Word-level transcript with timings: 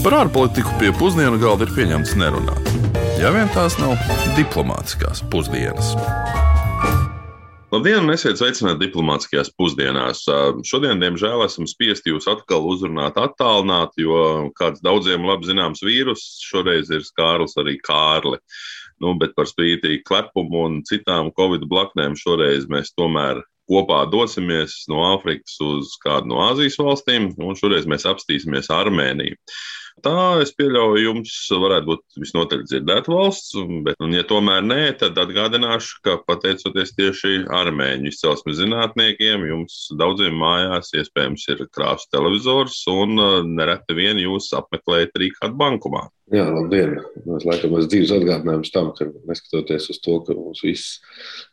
Par 0.00 0.14
ārpolitiku 0.16 0.70
pie 0.80 0.88
pusdienu 0.96 1.36
galda 1.36 1.66
ir 1.66 1.72
pieņemts 1.76 2.14
nerunāt. 2.16 2.68
Ja 3.20 3.28
vien 3.34 3.50
tās 3.52 3.74
nav 3.76 3.98
diplomātiskās 4.32 5.20
pusdienas. 5.28 5.90
Labdien, 7.68 8.06
un 8.06 8.14
esiet 8.14 8.40
sveicināti 8.40 8.86
diplomātiskajās 8.86 9.50
pusdienās. 9.60 10.22
Šodien, 10.64 11.02
diemžēl, 11.04 11.44
esam 11.44 11.68
spiesti 11.68 12.14
jūs 12.14 12.30
atkal 12.32 12.64
uzrunāt 12.70 13.20
attālināti, 13.20 14.06
jo 14.06 14.48
kāds 14.56 14.80
daudziem 14.80 15.26
labi 15.28 15.50
zināms 15.50 15.84
vīrus 15.84 16.24
šoreiz 16.48 16.88
ir 16.96 17.04
skārlis 17.04 17.58
arī 17.60 17.76
Kārli. 17.84 18.40
Nu, 19.04 19.12
bet 19.20 19.36
par 19.36 19.50
spīti 19.52 20.00
klepumu 20.08 20.64
un 20.64 20.78
citām 20.88 21.28
covid 21.36 21.68
blaknēm 21.68 22.16
šoreiz 22.16 22.64
mēs 22.72 22.94
tomēr 22.96 23.42
kopā 23.68 24.00
dosimies 24.08 24.80
no 24.88 25.04
Āfrikas 25.12 25.60
uz 25.60 25.92
kādu 26.00 26.32
no 26.32 26.40
Āzijas 26.48 26.80
valstīm, 26.80 27.34
un 27.36 27.60
šoreiz 27.60 27.84
mēs 27.84 28.08
apstīsimies 28.08 28.72
Armēniju. 28.72 29.36
Tā 30.04 30.40
es 30.40 30.52
pieļauju, 30.56 31.00
jums 31.02 31.32
varētu 31.62 31.86
būt 31.90 32.20
visnotaļ 32.22 32.62
dzirdēta 32.68 33.12
valsts, 33.12 33.56
bet, 33.84 33.98
un, 34.00 34.14
ja 34.16 34.24
tomēr 34.28 34.62
nē, 34.64 34.78
tad 35.00 35.18
atgādināšu, 35.20 35.98
ka 36.06 36.14
pateicoties 36.28 36.94
tieši 36.96 37.42
armēņu 37.58 38.08
izcelsmes 38.12 38.60
zinātniekiem, 38.60 39.44
jums 39.50 39.82
daudziem 40.00 40.38
mājās 40.40 40.94
iespējams 40.96 41.48
ir 41.52 41.66
krāsa 41.74 42.08
televizors, 42.16 42.80
un 42.92 43.20
uh, 43.20 43.36
nereti 43.44 43.98
vien 43.98 44.20
jūs 44.22 44.52
apmeklējat 44.56 45.20
arī 45.20 45.32
kādu 45.36 45.60
bankomātu. 45.60 46.14
Jā, 46.30 46.44
labdien! 46.46 46.92
Es 47.34 47.42
laikam 47.42 47.72
esmu 47.74 47.88
dzīves 47.90 48.12
atgādinājums 48.14 48.70
tam, 48.70 48.92
ka 48.94 49.08
neskatoties 49.26 49.88
uz 49.90 49.96
to, 50.04 50.20
ka 50.22 50.36
mums 50.36 50.60
viss, 50.62 51.00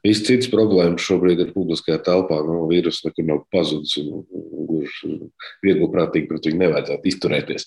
viss 0.05 0.21
cits 0.27 0.51
problēmas 0.53 1.01
šobrīd 1.01 1.41
ir 1.41 1.53
publiskajā 1.55 1.97
telpā, 2.05 2.37
no 2.45 2.59
nu, 2.59 2.67
vīrusu 2.69 3.07
nekur 3.07 3.25
nav 3.25 3.39
pazudis 3.53 3.95
un 4.03 4.21
gluži 4.69 5.15
viegli 5.65 5.87
prātīgi 5.95 6.29
pret 6.29 6.45
viņu 6.51 6.61
nevajadzētu 6.61 7.09
izturēties. 7.09 7.65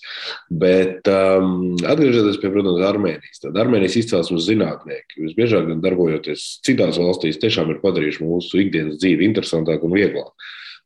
Bet 0.63 1.11
um, 1.11 1.75
atgriežoties 1.83 2.39
pie, 2.39 2.53
protams, 2.53 2.85
Armēnijas. 2.93 3.43
Tad 3.43 3.59
Armēnijas 3.59 3.99
izcelsmes 4.05 4.47
zinātnieki 4.47 5.25
visbiežāk 5.25 5.67
darbojoties 5.83 6.47
citās 6.63 7.01
valstīs 7.01 7.43
tiešām 7.43 7.75
ir 7.75 7.83
padarījuši 7.83 8.23
mūsu 8.23 8.63
ikdienas 8.63 9.03
dzīvi 9.03 9.27
interesantāku 9.27 9.91
un 9.91 9.99
vieglāku. 9.99 10.31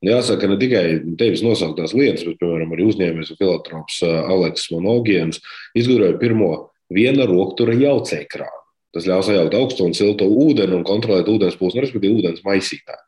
Jāsaka, 0.06 0.50
ne 0.52 0.58
tikai 0.62 0.84
tevis 1.20 1.42
nosauktās 1.46 1.96
lietas, 1.98 2.26
bet, 2.28 2.38
piemēram, 2.42 2.76
arī 2.76 2.86
uzņēmējs 2.92 3.34
un 3.34 3.40
filantrops 3.40 4.02
Aleks 4.06 4.70
Monogiens 4.74 5.42
izgudroja 5.78 6.20
pirmo 6.22 6.52
viena 6.94 7.26
roktura 7.30 7.74
jaucēju 7.74 8.30
krānu. 8.30 8.62
Tas 8.96 9.08
ļaus 9.10 9.28
sajaukt 9.28 9.56
augstu 9.58 9.84
un 9.84 9.96
siltu 9.98 10.24
ūdeni 10.24 10.78
un 10.78 10.86
kontrolēt 10.88 11.28
ūdens 11.28 11.58
plūsmu, 11.60 11.82
respektīvi 11.84 12.22
ūdens 12.22 12.46
maisītāju. 12.46 13.02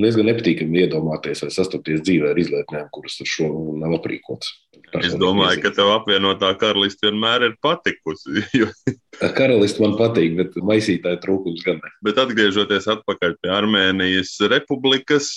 Diezgan 0.00 0.30
nepatīkami 0.30 0.86
iedomāties 0.86 1.42
vai 1.44 1.50
sastapties 1.52 2.00
dzīvē 2.06 2.30
ar 2.32 2.40
izlietnēm, 2.40 2.86
kuras 2.94 3.18
ar 3.20 3.28
šo 3.28 3.50
nav 3.76 3.98
aprīkotas. 3.98 4.54
Es 5.02 5.14
domāju, 5.18 5.60
ka 5.62 5.72
tev 5.76 5.90
apvienotā 5.92 6.52
karaliste 6.60 7.08
vienmēr 7.08 7.50
ir 7.50 7.54
patikusi. 7.64 8.42
Jo... 8.58 8.68
Karaliste 9.34 9.82
man 9.82 9.96
patīk, 9.98 10.36
bet 10.38 10.54
maisītāja 10.62 11.18
trūkums 11.22 11.64
gan 11.66 11.80
ne. 11.82 11.90
Bet 12.06 12.20
atgriežoties 12.22 12.86
atpakaļ 12.92 13.34
pie 13.42 13.50
Armēnijas 13.50 14.36
republikas, 14.50 15.32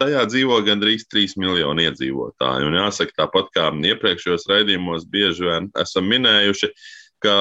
tajā 0.00 0.24
dzīvo 0.30 0.60
gandrīz 0.66 1.04
3 1.12 1.36
miljoni 1.40 1.84
iedzīvotāji. 1.90 2.68
Un 2.68 2.78
jāsaka, 2.80 3.16
tāpat 3.24 3.52
kā 3.56 3.68
iepriekšējos 3.92 4.48
raidījumos 4.50 5.04
bieži 5.12 5.46
vien 5.46 5.68
esam 5.80 6.08
minējuši, 6.10 6.72
ka 7.20 7.34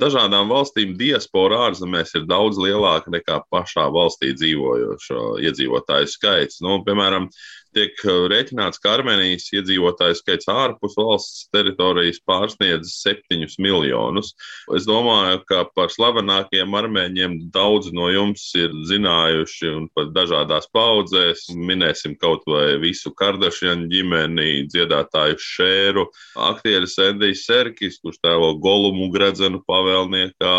dažādām 0.00 0.48
valstīm 0.52 0.94
diaspora 0.96 1.66
ārzemēs 1.68 2.14
ir 2.16 2.24
daudz 2.28 2.58
lielāka 2.60 3.12
nekā 3.12 3.42
pašā 3.52 3.84
valstī 3.92 4.32
dzīvojošo 4.36 5.36
iedzīvotāju 5.44 6.08
skaits. 6.08 6.62
Nu, 6.64 6.78
piemēram, 6.86 7.28
tiek 7.74 7.98
uh, 8.06 8.24
rēķināts, 8.30 8.80
ka 8.82 8.94
Armēnijas 8.98 9.50
iedzīvotāju 9.54 10.16
skaits 10.18 10.48
ārpus 10.50 10.96
valsts 10.98 11.48
teritorijas 11.54 12.20
pārsniedz 12.26 12.94
7 13.02 13.44
miljonus. 13.62 14.32
Es 14.76 14.86
domāju, 14.88 15.42
ka 15.48 15.64
par 15.76 15.92
slavenākiem 15.92 16.74
armēņiem 16.78 17.36
daudz 17.54 17.90
no 17.96 18.08
jums 18.12 18.46
ir 18.58 18.74
zinājuši 18.88 19.72
un 19.72 19.88
pat 19.96 20.12
dažādās 20.16 20.68
paudzēs. 20.74 21.46
Minēsim 21.54 22.16
kaut 22.20 22.46
vai 22.48 22.78
visu 22.82 23.12
Kardašianu 23.14 23.88
ģimeni, 23.92 24.66
dziedātāju 24.72 25.40
Šēru, 25.42 26.06
aktieris 26.50 26.96
Endijs 27.02 27.44
Serkis, 27.48 28.00
kurš 28.02 28.20
tēlo 28.24 28.54
Golumu 28.62 29.10
gredzenu 29.14 29.62
pavēlniekā, 29.68 30.54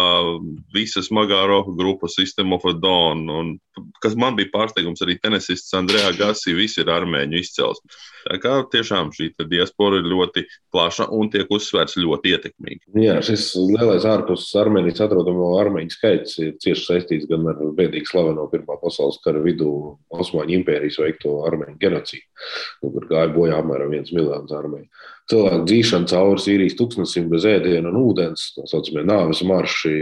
visas 0.75 1.09
smagā 1.09 1.45
roka 1.49 1.75
grupa 1.77 2.09
System 2.11 2.53
of 2.53 2.65
a 2.69 2.73
Dawn. 2.73 3.25
Un, 3.29 3.55
kas 4.03 4.15
man 4.19 4.37
bija 4.37 4.51
pārsteigums, 4.53 5.01
arī 5.03 5.17
tenisists 5.21 5.73
Andrejā 5.77 6.11
Gassi, 6.19 6.55
visi 6.57 6.81
ir 6.83 6.91
armēņu 6.93 7.39
izcelsmes. 7.41 7.97
Tā 8.25 8.39
kā 8.41 8.53
tiešām 8.73 9.11
šī 9.15 9.31
diaspora 9.51 9.99
ir 10.01 10.09
ļoti 10.09 10.45
plaša 10.73 11.09
un 11.13 11.29
tiek 11.33 11.51
uzsvērts 11.53 11.97
ļoti 12.01 12.33
ietekmīgi. 12.35 12.81
Jā, 13.03 13.19
šis 13.25 13.51
lielais 13.59 14.07
ārpus 14.09 14.47
Armēnijas 14.59 15.03
atrodamo 15.05 15.51
armēņu 15.59 15.93
skaits 15.93 16.39
ir 16.41 16.55
cieši 16.63 16.87
saistīts 16.87 17.29
gan 17.29 17.45
ar 17.51 17.61
bēdīgi 17.77 18.09
slaveno 18.09 18.47
Pirmā 18.51 18.79
pasaules 18.81 19.19
kara 19.25 19.43
vidū 19.45 19.71
Osmaņu 20.15 20.59
impērijas 20.59 21.01
veikto 21.03 21.41
armēņu 21.49 21.77
genocīdu, 21.81 22.47
kur 22.81 23.09
gāja 23.11 23.33
bojā 23.35 23.59
apmēram 23.61 23.93
viens 23.93 24.13
miljons 24.15 24.55
armēņu 24.55 24.89
cilvēku 25.31 25.65
dzīšana 25.69 26.09
cauri 26.09 26.41
Sīrijas 26.43 26.75
tūkstnesim 26.77 27.29
bez 27.31 27.45
ēdiena 27.49 27.89
un 27.89 27.97
ūdens, 28.01 28.43
tā 28.57 28.65
saucamie 28.69 29.05
nāves 29.07 29.41
marši, 29.47 29.93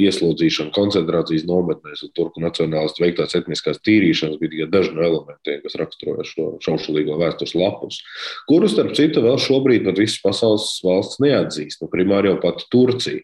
ieslodzīšana 0.00 0.72
koncentrācijas 0.76 1.44
nometnēs 1.48 2.04
un 2.06 2.12
turku 2.16 2.40
nacionālistu 2.44 3.04
veiktās 3.04 3.36
etniskās 3.38 3.82
tīrīšanas 3.84 4.38
bija 4.40 4.54
tikai 4.54 4.68
daži 4.72 4.94
no 4.96 5.04
elementiem, 5.04 5.60
kas 5.64 5.76
raksturoja 5.80 6.24
šo 6.28 6.46
šaušalīgo 6.64 7.18
vēstures 7.20 7.56
lapus, 7.58 8.00
kurus, 8.48 8.72
starp 8.76 8.96
citu, 8.96 9.24
vēl 9.26 9.36
šobrīd 9.42 9.84
pat 9.88 10.00
visas 10.00 10.22
pasaules 10.24 10.70
valsts 10.86 11.20
neatzīst, 11.24 11.82
nu, 11.82 11.90
primāri 11.92 12.32
jau 12.32 12.40
pati 12.40 12.68
Turcija. 12.72 13.20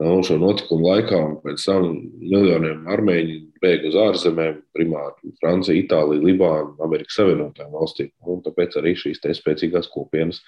Nu, 0.00 0.22
šo 0.24 0.38
notikumu 0.40 0.86
laikā, 0.88 1.18
un 1.28 1.34
pēc 1.42 1.60
tam 1.68 1.90
miljoniem 2.24 2.86
armēņu 2.88 3.34
bēga 3.60 3.90
uz 3.90 3.98
ārzemēm, 4.00 4.62
primāri 4.72 5.34
Francija, 5.42 5.76
Itālija, 5.76 6.24
Libāna, 6.24 6.70
Amerikas 6.86 7.18
Savienotajām 7.20 7.74
valstīm. 7.74 8.08
Un 8.24 8.40
tāpēc 8.46 8.78
arī 8.80 8.94
šīs 8.96 9.20
spēcīgās 9.20 9.90
kopienas 9.92 10.40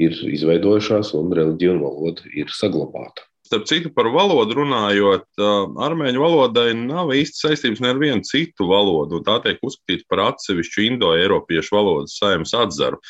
ir 0.00 0.20
izveidojušās 0.34 1.14
un 1.18 1.34
reliģija 1.36 1.76
un 1.76 1.82
valoda 1.86 2.32
ir 2.32 2.52
saglabāta. 2.54 3.26
Starp 3.50 3.64
citu, 3.66 3.90
par 3.90 4.06
valodu 4.14 4.54
runājot, 4.60 5.24
armēņu 5.82 6.20
valodai 6.22 6.68
nav 6.78 7.08
īsti 7.10 7.40
saistības 7.48 7.80
ar 7.82 7.98
vienu 7.98 8.22
citu 8.22 8.68
valodu. 8.70 9.18
Tā 9.26 9.40
tiek 9.42 9.58
uzskatīta 9.66 10.06
par 10.06 10.20
atsevišķu 10.28 10.84
indo-eiropiešu 10.84 11.74
valodas 11.74 12.14
saimnes 12.20 12.54
atzaru. 12.54 13.00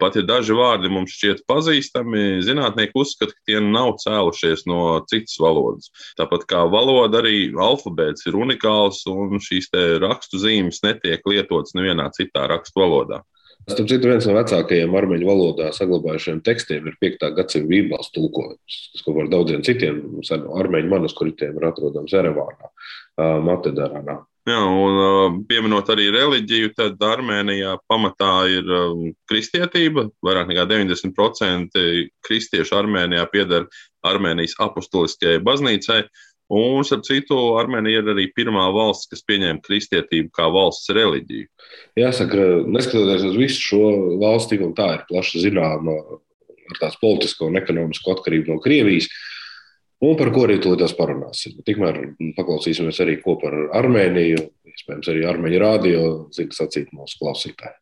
Pat 0.00 0.16
ja 0.16 0.22
daži 0.24 0.56
vārdi 0.56 0.88
mums 0.88 1.12
šķiet 1.18 1.44
pazīstami, 1.52 2.40
zinātnieki 2.46 2.96
uzskata, 2.96 3.36
ka 3.36 3.50
tie 3.50 3.60
nav 3.60 3.98
cēlušies 4.00 4.64
no 4.72 5.02
citas 5.12 5.36
valodas. 5.36 5.92
Tāpat 6.16 6.48
kā 6.48 6.64
valoda, 6.72 7.20
arī 7.20 7.50
alfabēts 7.52 8.24
ir 8.24 8.40
unikāls 8.40 9.02
un 9.12 9.36
šīs 9.36 9.68
rakstu 10.00 10.40
zīmes 10.40 10.80
netiek 10.86 11.28
lietotas 11.28 11.76
nevienā 11.76 12.08
citā 12.16 12.48
rakstu 12.48 12.86
valodā. 12.86 13.20
Starp 13.68 13.90
citu, 13.90 14.08
viens 14.08 14.24
no 14.26 14.32
vecākajiem 14.38 14.94
armēņu 14.96 15.28
valodā 15.28 15.68
saglabājušiem 15.76 16.40
tekstiem 16.46 16.88
ir 16.88 16.96
5. 17.02 17.28
gadsimta 17.36 17.68
Bībeles 17.70 18.08
tulkojums, 18.14 18.78
kas 18.94 19.04
kopā 19.04 19.26
ar 19.26 19.30
daudziem 19.34 19.62
citiem 19.66 20.00
armēņu 20.24 20.90
manuskriptiem 20.90 21.60
ir 21.60 21.68
atrodams 21.68 22.16
Erevānā, 22.16 22.72
Matedarānā. 23.44 24.22
Jā, 24.48 24.56
un 24.64 25.42
pieminot 25.46 25.90
arī 25.92 26.08
reliģiju, 26.14 26.70
tad 26.72 27.02
Armēnijā 27.04 27.74
pamatā 27.90 28.32
ir 28.48 28.72
kristietība. 29.28 30.06
Vairāk 30.24 30.48
nekā 30.48 30.64
90% 30.70 31.84
kristiešu 32.24 32.78
Armēnijā 32.80 33.26
pieder 33.30 33.68
Armēnijas 34.08 34.56
apustuliskajai 34.64 35.42
baznīcai. 35.44 36.00
Un, 36.50 36.82
starp 36.82 37.04
citu, 37.06 37.36
Armēnija 37.60 38.00
ir 38.02 38.08
arī 38.10 38.24
pirmā 38.34 38.64
valsts, 38.74 39.06
kas 39.12 39.22
pieņēma 39.22 39.62
kristietību 39.62 40.32
kā 40.34 40.48
valsts 40.50 40.90
reliģiju. 40.90 41.46
Jāsaka, 42.00 42.46
neskatoties 42.66 43.22
uz 43.28 43.36
visu 43.38 43.62
šo 43.68 43.84
valsti, 44.18 44.58
un 44.66 44.72
tā 44.74 44.88
ir 44.96 45.04
plaši 45.06 45.44
zināma 45.44 45.94
ar 46.70 46.80
tās 46.80 46.96
politisko 46.98 47.46
un 47.50 47.58
ekonomisko 47.60 48.16
atkarību 48.16 48.50
no 48.50 48.58
Krievijas, 48.64 49.06
un 50.02 50.16
par 50.18 50.32
ko 50.34 50.48
arī 50.48 50.58
tūlīt 50.62 50.96
parunāsim. 50.98 51.54
Tikmēr 51.66 52.00
paklausīsimies 52.34 52.98
arī 53.04 53.20
ko 53.22 53.36
par 53.38 53.54
Armēniju, 53.78 54.42
iespējams, 54.72 55.12
arī 55.14 55.22
Armēņu 55.30 55.62
rādio, 55.62 56.02
zina 56.34 56.58
sacīt 56.58 56.90
mūsu 56.96 57.22
klausītāji. 57.22 57.78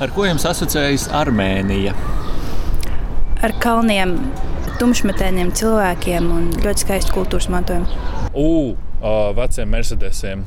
Ar 0.00 0.10
ko 0.16 0.24
jums 0.24 0.48
asociējas 0.48 1.10
Armēnija? 1.14 1.92
Ar 3.44 3.52
kalniem, 3.60 4.16
tumšmetēniem 4.80 5.52
cilvēkiem 5.56 6.28
un 6.34 6.50
ļoti 6.64 6.84
skaistu 6.86 7.14
kultūras 7.16 7.50
mantojumu. 7.52 7.88
U, 8.34 8.74
uh, 8.74 9.30
veciem 9.36 9.70
Mercedesiem. 9.74 10.44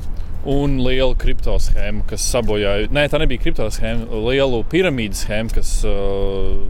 Un 0.48 0.78
liela 0.80 1.16
kriptoschēma, 1.18 2.04
kas 2.08 2.24
sabojāja. 2.30 2.88
Nē, 2.94 3.08
tā 3.10 3.18
nebija 3.20 3.42
kriptoschēma, 3.42 4.06
liela 4.28 4.62
piramīdas 4.70 5.24
schēma, 5.26 5.52
kas 5.56 5.72
uh, 5.88 6.62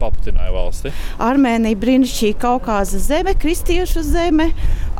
paputināja 0.00 0.52
valsti. 0.54 0.92
Armēnija 1.22 1.78
brīnišķīga 1.80 2.40
Kaukāza 2.40 3.00
zeme, 3.02 3.34
kristiešu 3.38 4.02
zeme 4.06 4.50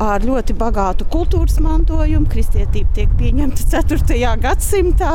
ar 0.01 0.23
ļoti 0.25 0.55
bagātu 0.57 1.05
kultūras 1.11 1.59
mantojumu. 1.61 2.29
Kristietība 2.31 2.95
tiek 2.95 3.11
pieņemta 3.19 3.67
4. 3.73 4.19
gadsimtā 4.41 5.13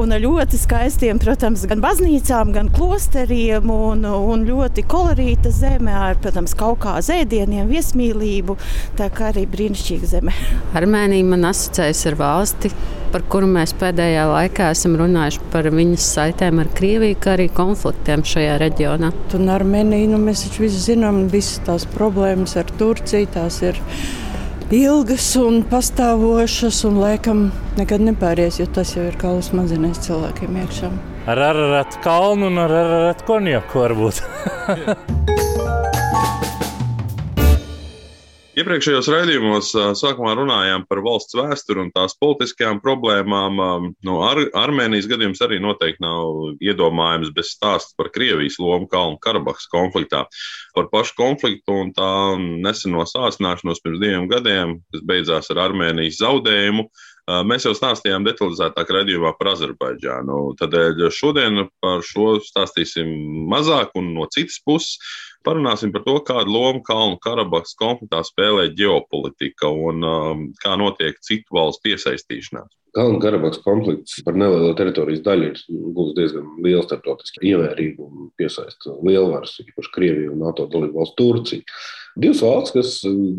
un 0.00 0.14
ar 0.14 0.22
ļoti 0.22 0.60
skaistiem, 0.60 1.20
protams, 1.22 1.64
gan 1.70 1.82
baznīcām, 1.84 2.52
gan 2.54 2.70
klosteriem 2.74 3.70
un, 3.72 4.04
un 4.04 4.44
ļoti 4.48 4.86
kolorīta 4.90 5.52
zeme 5.54 5.92
ar, 5.94 6.18
protams, 6.22 6.56
Kaukāza 6.58 7.20
ēdieniem, 7.22 7.68
viesmīlību. 7.70 8.58
Tā 8.98 9.10
kā 9.14 9.32
arī 9.32 9.46
brīnišķīga 9.50 10.12
zeme. 10.16 10.34
Armēnija 10.76 11.26
man 11.28 11.48
asociējas 11.50 12.04
ar 12.10 12.18
valsti, 12.20 12.72
par 13.14 13.26
kuru 13.30 13.48
mēs 13.50 13.74
pēdējā 13.78 14.24
laikā 14.30 14.72
esam 14.74 14.96
runājuši 14.98 15.44
par 15.52 15.70
viņas 15.70 16.08
saitēm 16.16 16.64
ar 16.64 16.72
Krieviju, 16.74 17.20
kā 17.22 17.36
arī 17.36 17.50
konfliktiem 17.54 18.26
šajā 18.26 18.58
reģionā. 18.64 19.13
Un 19.34 19.50
Armēnija, 19.50 20.06
nu, 20.12 20.18
mēs 20.22 20.44
taču 20.44 20.62
visi 20.62 20.78
zinām, 20.92 21.24
visas 21.32 21.58
tās 21.66 21.86
problēmas 21.90 22.54
ar 22.60 22.68
Turciju, 22.78 23.26
tās 23.34 23.58
ir 23.66 23.80
ilgas 24.70 25.26
un 25.40 25.64
pastāvošas, 25.70 26.84
un 26.86 27.02
laikam 27.02 27.44
nekad 27.80 28.06
nepāries, 28.06 28.60
jo 28.62 28.68
tas 28.70 28.94
jau 28.94 29.08
ir 29.10 29.18
kā 29.18 29.34
uz 29.34 29.50
mazinēs 29.56 30.04
cilvēkiem 30.06 30.62
iekšā. 30.62 30.94
Ar 31.34 31.44
araratu 31.50 32.02
kalnu 32.06 32.52
un 32.52 32.62
ar 32.62 32.78
araratu 32.84 33.32
konjaku 33.32 33.86
varbūt. 33.86 34.22
Iepriekšējos 38.54 39.08
raidījumos 39.10 39.72
sākumā 39.98 40.36
runājām 40.38 40.84
par 40.86 41.00
valsts 41.02 41.34
vēsturi 41.34 41.80
un 41.82 41.88
tās 41.90 42.12
politiskajām 42.22 42.78
problēmām. 42.84 43.56
No 44.06 44.18
Ar 44.22 44.38
Armēnijas 44.60 45.08
gadījums 45.10 45.42
arī 45.42 45.58
noteikti 45.58 46.04
nav 46.04 46.60
iedomājams 46.62 47.32
bez 47.34 47.50
stāsta 47.56 47.98
par 47.98 48.12
Krievijas 48.14 48.60
lomu 48.62 48.86
Kalnu 48.92 49.18
Karabahas 49.24 49.66
konfliktā. 49.72 50.22
Par 50.76 50.86
pašu 50.92 51.16
konfliktu 51.18 51.80
un 51.82 51.90
tā 51.96 52.12
neseno 52.38 53.02
sāsināšanos 53.10 53.82
pirms 53.82 53.98
diviem 54.04 54.30
gadiem, 54.30 54.78
kas 54.94 55.02
beidzās 55.10 55.50
ar 55.50 55.64
Armēnijas 55.64 56.22
zaudējumu. 56.22 56.86
Mēs 57.24 57.64
jau 57.64 57.72
stāstījām 57.72 58.24
detalizētāk 58.26 58.90
raidījumā 58.92 59.30
par 59.38 59.54
Azerbaidžānu. 59.54 60.40
Tādēļ 60.60 61.06
šodien 61.08 61.62
par 61.80 62.04
šo 62.04 62.34
stāstīsim 62.44 63.08
mazāk 63.48 63.94
un 63.96 64.12
no 64.16 64.28
citas 64.34 64.60
puses. 64.66 64.98
Parunāsim 65.44 65.92
par 65.92 66.04
to, 66.04 66.18
kādu 66.24 66.52
lomu 66.52 66.80
Kalnu 66.84 67.18
Karabahas 67.24 67.74
konfliktā 67.80 68.22
spēlē 68.24 68.70
ģeopolitika 68.76 69.68
un 69.68 70.04
um, 70.08 70.46
kā 70.60 70.76
notiek 70.80 71.20
citu 71.24 71.56
valstu 71.56 71.92
iesaistīšanās. 71.92 72.70
Kalnu 72.96 73.18
Karabahas 73.20 73.60
konflikts 73.64 74.20
par 74.24 74.36
nelielu 74.40 74.72
teritorijas 74.78 75.24
daļu 75.24 75.50
ir 75.50 75.60
gūs 75.96 76.14
diezgan 76.16 76.46
lielu 76.64 76.84
starptautisku 76.84 77.44
ievērību 77.44 78.06
un 78.06 78.30
piesaista 78.40 78.94
lielvaras, 79.04 79.58
īpaši 79.64 79.92
Krieviju 79.96 80.32
un 80.36 80.44
NATO 80.46 80.68
dalību 80.70 81.00
valsts 81.00 81.18
Turciju. 81.18 81.66
Divas 82.14 82.42
valsts, 82.44 82.74
kas 82.74 82.90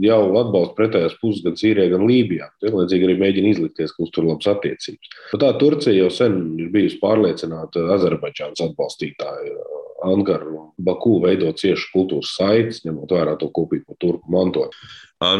jau 0.04 0.19
atbalsta 0.42 0.75
pretējās 0.75 1.16
puses 1.22 1.45
gan 1.45 1.56
Sīrijā, 1.60 1.88
gan 1.94 2.04
Lībijā. 2.10 2.50
Vienlaicīgi 2.66 3.07
arī 3.07 3.16
mēģina 3.22 3.54
izlikties, 3.54 3.94
ka 3.95 4.04
uztur 4.04 4.27
labas 4.27 4.50
attiecības. 4.51 5.13
Bet 5.31 5.44
tā 5.45 5.54
Turcija 5.62 5.95
jau 5.95 6.12
sen 6.12 6.42
ir 6.60 6.74
bijusi 6.74 7.00
pārliecināta 7.00 7.88
Azerbaidžānas 7.95 8.66
atbalstītāja 8.68 9.56
Ankara 10.06 10.45
un 10.45 10.72
Baku 10.86 11.16
veido 11.24 11.50
ciešu 11.56 11.88
kultūras 11.94 12.33
saites, 12.36 12.81
ņemot 12.86 13.13
vērā 13.16 13.38
to 13.39 13.48
kopīgo 13.56 13.95
turku 14.01 14.27
mantojumu. 14.33 14.75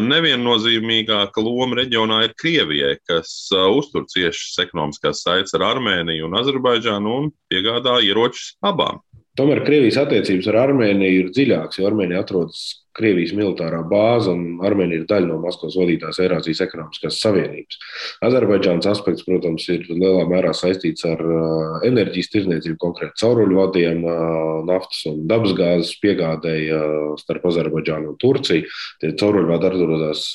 Neviennozīmīgāka 0.06 1.44
loma 1.44 1.76
reģionā 1.82 2.22
ir 2.26 2.32
Krievijai, 2.40 2.94
kas 3.06 3.34
uh, 3.52 3.68
uztur 3.76 4.06
ciešas 4.10 4.56
ekonomiskās 4.64 5.20
saites 5.26 5.54
ar 5.58 5.66
Armēniju 5.74 6.30
un 6.30 6.38
Azerbaidžānu 6.40 7.12
un 7.20 7.28
piegādā 7.52 7.98
ieročus 8.08 8.54
abām. 8.64 9.02
Tomēr 9.36 9.60
Krievijas 9.66 10.00
attiecības 10.00 10.48
ar 10.48 10.62
Armēniju 10.64 11.26
ir 11.26 11.32
dziļākas, 11.36 11.78
jo 11.78 11.90
Armēnija 11.90 12.24
atrodas 12.24 12.64
Krievijas 12.96 13.34
militārā 13.36 13.82
bāze 13.90 14.32
un 14.32 14.62
Armēnija 14.64 15.02
ir 15.02 15.08
daļa 15.10 15.28
no 15.28 15.38
Maskavas 15.42 15.76
vadītās 15.78 16.20
Eirāzijas 16.22 16.62
ekonomiskās 16.64 17.20
savienības. 17.22 17.80
Azerbaidžāns 18.26 18.88
aspekts, 18.90 19.26
protams, 19.26 19.66
ir 19.72 19.84
lielā 19.90 20.24
mērā 20.30 20.54
saistīts 20.56 21.04
ar 21.08 21.20
uh, 21.20 21.76
enerģijas 21.88 22.32
tirdzniecību, 22.32 22.78
konkrēti 22.82 23.20
cauruļu 23.22 23.60
vadiem, 23.60 24.02
uh, 24.06 24.64
naftas 24.68 25.04
un 25.10 25.22
dabasgāzes 25.28 25.92
piegādēji 26.04 26.72
uh, 26.72 27.12
starp 27.20 27.46
Azerbaidžānu 27.52 28.14
un 28.14 28.18
Turciju. 28.22 28.72
Tie 29.02 29.12
cauruļu 29.20 29.52
vadi 29.52 29.70
atrodas 29.70 30.26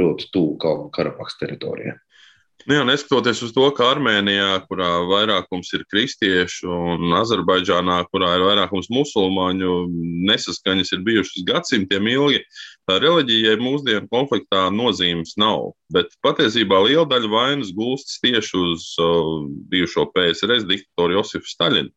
ļoti 0.00 0.32
tuvu 0.32 0.56
Kalnu 0.62 0.90
Karabahas 0.94 1.36
teritorijai. 1.40 1.98
Nu 2.66 2.74
jā, 2.74 2.82
neskatoties 2.82 3.44
uz 3.46 3.52
to, 3.54 3.62
ka 3.76 3.92
Armēnijā, 3.92 4.48
kurā 4.66 4.88
vairākums 5.06 5.68
ir 5.76 5.84
kristiešu, 5.86 6.66
un 6.66 7.14
Azerbaidžānā, 7.14 8.00
kurā 8.10 8.32
ir 8.34 8.42
vairākums 8.42 8.88
musulmaņu, 8.90 9.76
nesaskaņas 10.26 10.90
ir 10.96 11.04
bijušas 11.06 11.46
gadsimtiem 11.46 12.10
ilgi, 12.10 12.42
reliģijai 12.90 13.54
mūsdienu 13.62 14.10
konfliktā 14.10 14.64
nozīmes 14.74 15.36
nav. 15.38 15.76
Bet 15.94 16.10
patiesībā 16.26 16.82
liela 16.88 17.06
daļa 17.14 17.30
vainas 17.30 17.70
gulstas 17.76 18.18
tieši 18.26 18.58
uz 18.58 18.90
uh, 18.98 19.46
bijušo 19.70 20.08
PSRS 20.10 20.66
diktatoru 20.66 21.20
Josifu 21.20 21.46
Staļinu. 21.46 21.94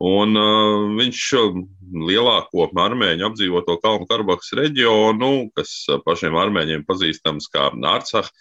Un, 0.00 0.32
uh, 0.32 0.90
viņš 0.96 1.28
lielāko 2.08 2.70
armēņu 2.72 3.28
apdzīvoto 3.28 3.76
Kalnu 3.84 4.08
Karabahas 4.08 4.48
reģionu, 4.56 5.50
kas 5.56 5.82
pašiem 6.08 6.40
armēņiem 6.40 6.88
pazīstams 6.88 7.52
kā 7.52 7.68
Nārcah, 7.76 8.32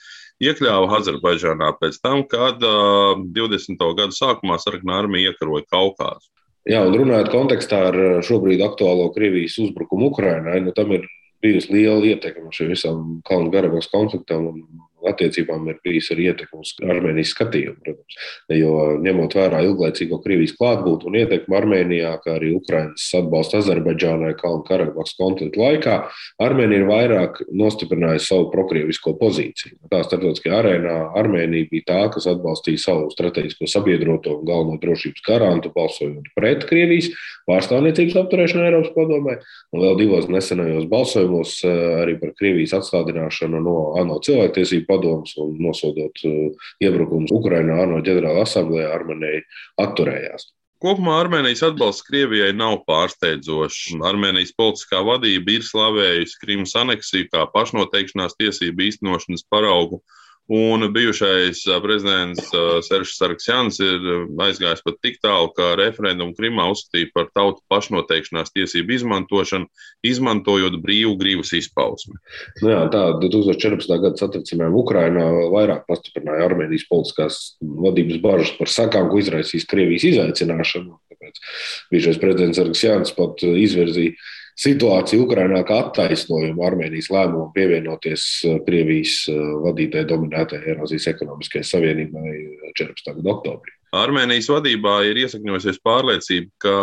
iekļāva 0.44 1.00
Azerbaidžānā 1.00 1.72
pēc 1.80 2.00
tam, 2.04 2.24
kad 2.28 2.64
uh, 2.66 3.20
20. 3.36 3.86
gadu 4.00 4.16
sākumā 4.16 4.58
sarkanā 4.62 5.04
armija 5.04 5.32
iekaroja 5.32 5.68
Kaukāzu. 5.72 6.32
Jā, 6.66 6.82
un 6.82 6.96
runājot 6.98 7.30
kontekstā 7.30 7.84
ar 7.92 7.98
šobrīd 8.26 8.64
aktuālo 8.66 9.12
Krievijas 9.14 9.60
uzbrukumu 9.62 10.10
Ukrainai, 10.10 10.58
nu, 10.66 10.74
tam 10.74 10.96
ir 10.98 11.06
bijusi 11.46 11.76
liela 11.76 12.02
ietekme 12.10 12.50
šim 12.56 12.72
visam 12.74 13.04
Kalnu 13.28 13.52
Karabahas 13.54 13.90
konfliktam 13.92 14.48
un 14.50 14.64
attiecībām 15.12 15.70
ir 15.72 15.80
bijis 15.86 16.12
arī 16.16 16.30
ietekme 16.32 16.62
uz 16.64 16.74
Armēnijas 16.84 17.34
skatījumu. 17.36 17.78
Protams. 17.86 18.18
Jo 18.56 18.74
ņemot 19.04 19.36
vērā 19.38 19.62
ilglaicīgo 19.66 20.20
Krievijas 20.24 20.56
klātbūtni 20.60 21.12
un 21.12 21.20
ietekmi 21.22 21.58
Armēnijā, 21.60 22.14
kā 22.24 22.38
arī 22.40 22.54
Ukraiņas 22.58 23.08
atbalstu 23.22 23.60
Azerbaidžānai 23.62 24.34
Kalnu 24.40 24.66
Karabahas 24.68 25.16
konflikta 25.20 25.62
laikā, 25.62 25.98
Armēnija 26.46 26.82
ir 26.82 26.90
vairāk 26.90 27.42
nostiprinājusi 27.52 28.30
savu 28.32 28.50
prokrievisko 28.54 29.16
pozīciju. 29.20 29.80
Tā 29.92 30.02
starptautiskajā 30.06 30.62
arēnā 30.62 30.96
Armēnija 31.20 31.70
bija 31.72 31.90
tā, 31.92 32.02
kas 32.16 32.30
atbalstīja 32.32 32.84
savu 32.86 33.10
strateģisko 33.14 33.70
sabiedroto 33.70 34.40
un 34.40 34.48
galveno 34.48 34.80
drošības 34.82 35.26
garantu, 35.26 35.72
balsojot 35.76 36.32
pret 36.38 36.66
Krievijas 36.70 37.12
pārstāvniecības 37.50 38.18
apturēšanu 38.24 38.66
Eiropas 38.66 38.94
padomē, 38.96 39.38
un 39.76 39.84
vēl 39.84 39.98
divos 40.00 40.30
nesenajos 40.32 40.88
balsojumos 40.92 41.58
eh, 41.68 41.82
arī 42.04 42.18
par 42.22 42.34
Krievijas 42.38 42.76
atstādināšanu 42.80 43.62
no 43.64 43.78
ANO 44.02 44.20
cilvēktiesību 44.26 44.88
padomus 44.96 45.38
un 45.44 45.56
nosodot 45.62 46.26
eh, 46.26 46.68
iebrukumus 46.88 47.36
Ukrainā 47.36 47.84
ANO 47.86 48.02
ģenerāla 48.06 48.48
asamblējā 48.48 48.92
Armēnija 48.98 49.46
atturējās. 49.86 50.50
Kopumā 50.86 51.16
Armēnijas 51.24 51.64
atbalsts 51.70 52.04
Krievijai 52.06 52.52
nav 52.54 52.82
pārsteidzošs. 52.90 53.96
Armēnijas 54.06 54.52
politiskā 54.60 55.00
vadība 55.08 55.56
ir 55.56 55.64
slavējusi 55.66 56.42
Krimas 56.42 56.76
aneksiju 56.78 57.30
kā 57.32 57.46
pašnoteikšanās 57.54 58.36
tiesību 58.42 58.84
īstenošanas 58.90 59.48
paraugu 59.50 60.02
Un 60.48 60.86
bijušais 60.94 61.64
prezidents 61.82 62.52
Seržs 62.86 63.16
Sarksjans 63.18 63.80
ir 63.82 64.04
aizgājis 64.46 64.84
pat 64.86 65.00
tik 65.02 65.18
tālu, 65.24 65.50
ka 65.58 65.72
referendumu 65.80 66.36
Krimā 66.38 66.68
uzskatīja 66.70 67.10
par 67.16 67.32
tautu 67.34 67.64
pašnoteikšanās 67.74 68.54
tiesību 68.54 68.94
izmantošanu, 68.94 69.66
izmantojot 70.06 70.78
brīvu 70.84 71.16
grīvas 71.18 71.56
izpausmi. 71.58 72.20
Nu 72.62 72.76
jā, 72.76 72.84
tā 72.94 73.04
2014. 73.24 73.90
gada 74.06 74.22
satricinājuma 74.22 74.82
Ukrainā 74.84 75.26
vairāk 75.56 75.88
pastiprināja 75.90 76.46
Armēnijas 76.52 76.86
politiskās 76.94 77.42
vadības 77.66 78.22
bažas 78.22 78.54
par 78.60 78.70
sakām, 78.70 79.10
ko 79.10 79.24
izraisīs 79.24 79.66
Krievijas 79.72 80.06
izaicināšanu. 80.14 81.00
Tāpēc 81.10 81.42
bijušais 81.90 82.22
prezidents 82.22 82.62
Sarksjans 82.62 83.18
pat 83.18 83.42
izvirzīja 83.50 84.14
situāciju 84.60 85.26
Ukrainā 85.26 85.62
kā 85.68 85.82
attaisnojumu 85.84 86.64
Armēnijas 86.66 87.10
lēmumu 87.12 87.50
pievienoties 87.56 88.28
eh, 88.48 88.60
Krievijas 88.68 89.18
eh, 89.32 89.40
vadītāji 89.66 90.10
dominētajai 90.12 90.76
Eiropas 90.76 91.10
ekonomiskajai 91.12 91.72
savienībai 91.72 92.36
14. 92.80 93.18
gada 93.18 93.34
oktobrī. 93.36 93.76
Armēnijas 93.96 94.50
vadībā 94.52 94.96
ir 95.08 95.20
iesakņojusies 95.24 95.80
pārliecība, 95.86 96.50
ka 96.64 96.76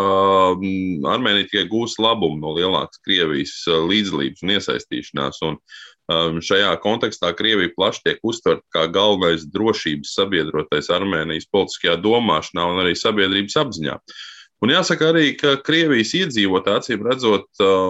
mm, 0.54 1.08
Armēnija 1.12 1.50
tikai 1.50 1.64
gūs 1.72 1.98
labumu 2.00 2.38
no 2.40 2.54
lielākas 2.56 3.00
Krievijas 3.06 3.56
eh, 3.68 3.80
līdzdalības 3.92 4.44
un 4.44 4.54
iesaistīšanās. 4.56 5.40
Un 5.48 5.56
um, 5.56 6.42
šajā 6.44 6.74
kontekstā 6.84 7.32
Krievija 7.38 7.72
plaši 7.76 8.04
tiek 8.06 8.20
uztverta 8.26 8.64
kā 8.76 8.84
galvenais 8.92 9.48
drošības 9.52 10.12
sabiedrotais 10.18 10.92
Armēnijas 10.92 11.48
politiskajā 11.52 11.96
domāšanā 12.04 12.68
un 12.74 12.84
arī 12.84 12.94
sabiedrības 12.98 13.58
apziņā. 13.64 13.96
Un 14.62 14.70
jāsaka 14.70 15.08
arī, 15.10 15.32
ka 15.34 15.56
Krievijas 15.66 16.12
iedzīvotāji, 16.14 16.78
acīm 16.78 17.00
redzot, 17.02 17.48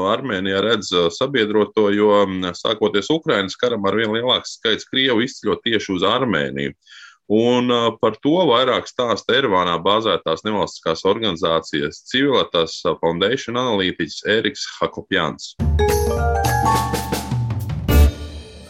Armēnijā 0.09 0.62
redz 0.64 0.88
sabiedroto, 1.12 1.91
jo 1.93 2.23
sākoties 2.57 3.11
Ukraiņas 3.12 3.59
karam, 3.61 3.85
ar 3.85 3.99
vien 4.00 4.09
lielāks 4.14 4.55
skaits 4.57 4.88
Krievu 4.88 5.21
izceļot 5.21 5.61
tieši 5.67 5.91
uz 5.93 6.07
Armēniju. 6.09 6.73
Un 7.29 7.69
par 8.00 8.17
to 8.25 8.38
vairāk 8.49 8.88
stāsta 8.88 9.37
Ervānā 9.37 9.75
bāzētās 9.85 10.47
nevalstiskās 10.49 11.05
organizācijas 11.12 12.00
Civilitas 12.09 12.79
Foundation 13.02 13.61
analītiķis 13.61 14.25
Eriks 14.33 14.64
Hakopjans. 14.79 15.52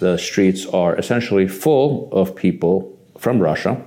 The 0.02 0.18
streets 0.18 0.66
are 0.66 0.98
essentially 0.98 1.46
full 1.46 2.10
of 2.10 2.34
people 2.34 2.98
from 3.16 3.38
Russia 3.38 3.78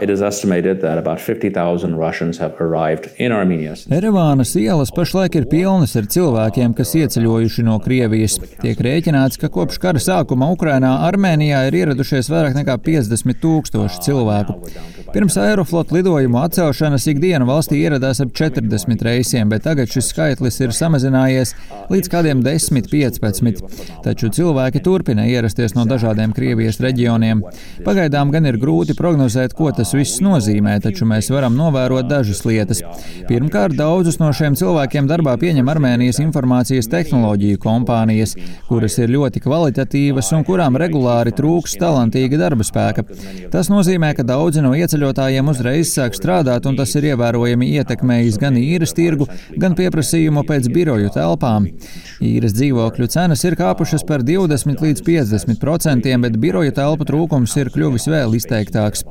It 0.00 0.10
is 0.10 0.22
estimated 0.22 0.80
that 0.80 0.98
about 0.98 1.20
50,000 1.20 1.96
Russians 1.96 2.38
have 2.38 2.60
arrived 2.60 3.08
in 3.18 3.32
Armenia. 3.32 3.74
Erevānas 3.90 4.54
ielas 4.58 4.92
pašlaik 4.94 5.36
ir 5.38 5.46
pilnas 5.50 5.96
ar 5.98 6.08
cilvēkiem, 6.12 6.74
kas 6.76 6.94
ieceļojuši 7.00 7.64
no 7.66 7.78
Krievijas. 7.84 8.38
Tiek 8.62 8.80
rēķināts, 8.82 9.40
ka 9.40 9.50
kopš 9.52 9.80
kara 9.82 10.02
sākuma 10.02 10.50
Ukrainā 10.54 10.92
Armēnijā 11.08 11.66
ir 11.68 11.80
ieradušies 11.82 12.30
vairāk 12.32 12.56
nekā 12.58 12.78
50 12.86 13.40
tūkstoši 13.42 14.04
cilvēku. 14.06 14.58
Pirms 15.14 15.36
aeroflota 15.40 15.94
lidojumu 15.96 16.40
atcelšanas 16.42 17.06
ikdienu 17.12 17.46
valstī 17.48 17.78
ieradās 17.84 18.20
ap 18.20 18.32
40 18.36 19.04
reisiem, 19.06 19.48
bet 19.48 19.64
tagad 19.64 19.90
šis 19.92 20.10
skaitlis 20.12 20.58
ir 20.60 20.74
samazinājies 20.76 21.54
līdz 21.92 22.10
kādiem 22.12 22.42
10-15. 22.44 23.62
Taču 24.04 24.30
cilvēki 24.34 24.82
turpina 24.84 25.24
ierasties 25.30 25.76
no 25.78 25.86
dažādiem 25.88 26.34
Krievijas 26.36 26.80
reģioniem. 26.84 27.44
Pagaidām 27.86 28.34
gan 28.34 28.50
ir 28.50 28.58
grūti 28.60 28.96
prognozēt, 28.98 29.54
ko 29.56 29.70
tas 29.76 29.92
viss 29.96 30.22
nozīmē, 30.24 30.78
taču 30.84 31.06
mēs 31.08 31.28
varam 31.32 31.56
novērot 31.58 32.08
dažas 32.08 32.42
lietas. 32.48 32.82
Pirmkārt, 33.28 33.76
daudzus 33.78 34.18
no 34.20 34.30
šiem 34.36 34.56
cilvēkiem 34.58 35.08
darbā 35.10 35.36
pieņem 35.40 35.68
Armēnijas 35.72 36.20
informācijas 36.22 36.88
tehnoloģiju 36.92 37.60
kompānijas, 37.62 38.36
kuras 38.68 38.96
ir 39.00 39.12
ļoti 39.14 39.42
kvalitatīvas 39.44 40.32
un 40.36 40.46
kurām 40.48 40.78
regulāri 40.80 41.34
trūks 41.36 41.76
talantīga 41.80 42.40
darba 42.40 42.66
spēka. 42.66 43.04
Tas 43.52 43.70
nozīmē, 43.72 44.12
ka 44.16 44.26
daudzi 44.26 44.64
no 44.64 44.72
ieceļotājiem 44.76 45.52
uzreiz 45.52 45.92
sāk 45.94 46.16
strādāt, 46.18 46.68
un 46.68 46.78
tas 46.78 46.94
ir 46.98 47.10
ievērojami 47.12 47.70
ietekmējis 47.80 48.40
gan 48.42 48.58
īres 48.60 48.96
tirgu, 48.96 49.28
gan 49.60 49.76
pieprasījumu 49.78 50.46
pēc 50.48 50.70
biroju 50.72 51.12
telpām. 51.14 51.68
Īres 52.24 52.56
dzīvokļu 52.56 53.10
cenas 53.12 53.44
ir 53.44 53.58
kāpušas 53.58 54.06
par 54.08 54.24
20 54.26 54.82
līdz 54.84 55.04
50 55.06 55.60
procentiem, 55.62 56.24
bet 56.24 56.40
biroja 56.40 56.74
telpu 56.76 57.06
trūkums 57.08 57.56
ir 57.60 57.72
kļuvis 57.74 58.08
vēl 58.12 58.36
izteiktāks. 58.38 59.04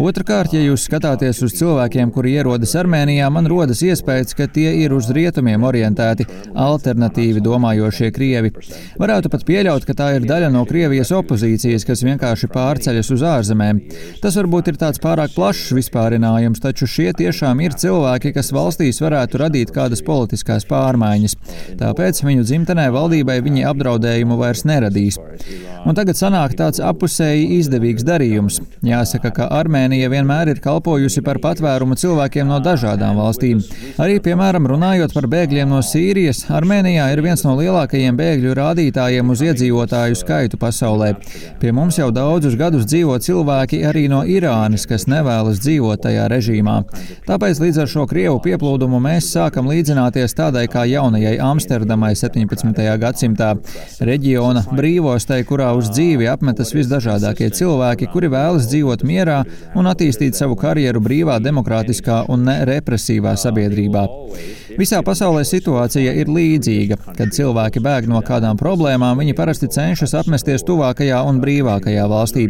Otrakārt, 0.00 0.54
ja 0.56 0.60
jūs 0.64 0.86
skatāties 0.88 1.42
uz 1.44 1.52
cilvēkiem, 1.58 2.08
kuri 2.14 2.30
ierodas 2.38 2.70
Armēnijā, 2.80 3.26
man 3.28 3.44
rodas 3.50 3.82
iespējas, 3.84 4.32
ka 4.32 4.46
tie 4.48 4.70
ir 4.80 4.94
uz 4.96 5.10
rietumiem 5.12 5.60
orientēti, 5.68 6.24
alternatīvi 6.56 7.42
domājošie 7.44 8.08
krievi. 8.16 8.54
Varētu 8.96 9.28
pat 9.28 9.44
pieļaut, 9.44 9.84
ka 9.84 9.92
tā 9.98 10.06
ir 10.16 10.24
daļa 10.24 10.48
no 10.54 10.62
Krievijas 10.64 11.12
opozīcijas, 11.12 11.84
kas 11.84 12.04
vienkārši 12.08 12.48
pārceļas 12.54 13.10
uz 13.12 13.24
ārzemēm. 13.34 13.82
Tas 14.22 14.38
varbūt 14.40 14.70
ir 14.72 14.78
tāds 14.80 15.02
pārāk 15.02 15.34
plašs 15.36 15.74
vispārinājums, 15.76 16.64
taču 16.64 16.88
šie 16.88 17.10
tiešām 17.18 17.60
ir 17.60 17.76
cilvēki, 17.76 18.32
kas 18.32 18.48
valstīs 18.56 19.02
varētu 19.04 19.42
radīt 19.44 19.74
kādas 19.76 20.00
politiskās 20.08 20.64
pārmaiņas. 20.72 21.36
Tāpēc 21.84 22.22
viņu 22.24 22.48
dzimtenē 22.48 22.88
valdībai 22.96 23.42
viņi 23.44 23.68
apdraudējumu 23.68 24.40
vairs 24.40 24.64
neradīs. 24.64 25.20
Un 25.84 25.98
tagad 25.98 26.16
sanāk 26.16 26.56
tāds 26.56 26.80
apusēji 26.80 27.58
izdevīgs 27.58 28.06
darījums. 28.06 28.60
Jāsaka, 28.86 29.34
ka 29.34 29.52
Armēnija 29.52 29.81
Armēnija 29.82 30.06
vienmēr 30.12 30.46
ir 30.52 30.58
kalpojusi 30.62 31.24
par 31.26 31.40
patvērumu 31.42 31.96
cilvēkiem 31.98 32.46
no 32.46 32.60
dažādām 32.62 33.16
valstīm. 33.18 33.58
Arī, 33.98 34.20
piemēram, 34.22 34.68
runājot 34.70 35.10
par 35.10 35.26
bēgļiem 35.26 35.72
no 35.74 35.80
Sīrijas, 35.82 36.44
Armēnijā 36.54 37.08
ir 37.10 37.22
viens 37.24 37.42
no 37.42 37.56
lielākajiem 37.58 38.14
bēgļu 38.14 38.52
rādītājiem 38.54 39.32
uz 39.34 39.42
iedzīvotāju 39.42 40.18
skaitu 40.20 40.60
pasaulē. 40.62 41.16
Pie 41.58 41.72
mums 41.74 41.98
jau 41.98 42.12
daudzus 42.14 42.54
gadus 42.60 42.86
dzīvo 42.86 43.16
cilvēki 43.26 43.80
arī 43.88 44.04
no 44.12 44.20
Irānas, 44.22 44.84
kas 44.86 45.08
nevēlas 45.10 45.58
dzīvot 45.64 46.04
tajā 46.06 46.28
režīmā. 46.30 46.76
Tāpēc 47.26 47.64
līdz 47.64 47.82
ar 47.82 47.90
šo 47.90 48.06
Krievu 48.06 48.38
pieplūdumu 48.46 49.02
mēs 49.02 49.32
sākam 49.34 49.66
līdzināties 49.72 50.38
tādai 50.38 50.68
kā 50.70 50.86
jaunajai 50.92 51.34
Amsterdamai 51.42 52.12
17. 52.22 52.86
gadsimtā- 53.02 53.50
reģiona 54.12 54.62
brīvostei, 54.70 55.42
kurā 55.42 55.74
uz 55.74 55.90
dzīvi 55.90 56.30
apmetas 56.30 56.70
visdažādākie 56.70 57.50
cilvēki, 57.50 58.12
kuri 58.14 58.30
vēlas 58.30 58.70
dzīvot 58.70 59.02
mierā 59.02 59.42
un 59.78 59.88
attīstīt 59.90 60.36
savu 60.36 60.56
karjeru 60.58 61.00
brīvā, 61.04 61.38
demokrātiskā 61.42 62.22
un 62.32 62.44
nerepresīvā 62.48 63.34
sabiedrībā. 63.40 64.06
Visā 64.78 65.02
pasaulē 65.04 65.42
situācija 65.46 66.14
ir 66.16 66.30
līdzīga. 66.32 66.96
Kad 67.16 67.34
cilvēki 67.36 67.82
bēg 67.84 68.08
no 68.10 68.20
kādām 68.24 68.58
problēmām, 68.60 69.18
viņi 69.20 69.34
parasti 69.36 69.68
cenšas 69.72 70.14
apmesties 70.22 70.64
tuvākajā 70.68 71.18
un 71.28 71.40
brīvākajā 71.42 72.06
valstī. 72.08 72.46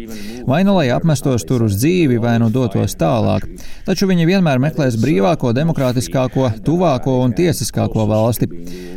Vai 0.46 0.62
nu 0.66 0.76
lai 0.76 0.88
apmestos 0.94 1.46
tur 1.48 1.66
uz 1.66 1.78
dzīvi, 1.80 2.20
vai 2.22 2.36
nu 2.42 2.50
dotos 2.54 2.94
tālāk. 3.00 3.48
Taču 3.86 4.06
viņi 4.10 4.28
vienmēr 4.28 4.62
meklēs 4.62 4.98
brīvāko, 5.02 5.50
demokrātiskāko, 5.56 6.52
tuvāko 6.66 7.18
un 7.24 7.34
tiesiskāko 7.38 8.06
valsti. 8.10 8.50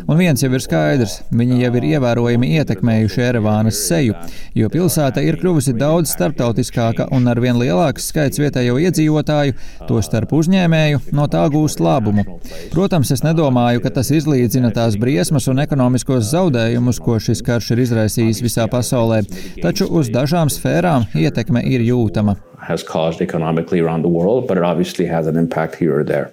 Un 0.05 0.20
viens 0.22 0.41
jau 0.41 0.51
ir 0.53 0.62
skaidrs- 0.62 1.22
viņi 1.39 1.63
jau 1.63 1.72
ir 1.79 1.88
ievērojami 1.96 2.51
ietekmējuši 2.60 3.24
Erevānas 3.25 3.79
seju, 3.88 4.13
jo 4.53 4.70
pilsēta 4.70 5.24
ir 5.25 5.39
kļuvusi 5.41 5.74
daudz 5.74 6.13
starptautiskāka 6.13 7.08
un 7.12 7.25
arvien 7.25 7.58
lielāks 7.58 8.12
skaits 8.12 8.38
vietējo 8.38 8.77
iedzīvotāju, 8.77 9.55
to 9.88 10.01
starp 10.05 10.29
uzņēmēju, 10.29 11.01
no 11.12 11.25
tā 11.25 11.50
gūst 11.50 11.82
labumu. 11.82 12.25
Protams, 12.72 13.14
es 13.15 13.24
nedomāju, 13.24 13.79
ka 13.84 13.91
tas 13.95 14.10
izlīdzina 14.12 14.74
tās 14.75 14.98
briesmas 15.00 15.48
un 15.51 15.62
ekonomiskos 15.63 16.27
zaudējumus, 16.34 17.00
ko 17.03 17.15
šis 17.24 17.41
karš 17.45 17.72
ir 17.75 17.84
izraisījis 17.86 18.41
visā 18.43 18.67
pasaulē, 18.72 19.22
taču 19.63 19.88
uz 20.00 20.12
dažām 20.12 20.51
sfērām 20.51 21.07
ietekme 21.15 21.63
ir 21.63 21.86
jūtama. 21.86 22.36
Has 22.60 22.84
caused 22.84 23.22
economically 23.22 23.79
around 23.79 24.03
the 24.03 24.12
world, 24.12 24.48
but 24.48 24.57
it 24.57 24.63
obviously 24.63 25.05
has 25.05 25.27
an 25.27 25.38
impact 25.38 25.75
here 25.79 25.95
or 25.95 26.03
there. 26.03 26.31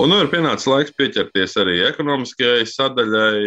Un 0.00 0.08
nu 0.08 0.16
ir 0.22 0.30
pienācis 0.32 0.68
laiks 0.68 0.94
pieķerties 0.96 1.56
arī 1.60 1.80
ekonomiskajai 1.90 2.64
sadaļai. 2.68 3.40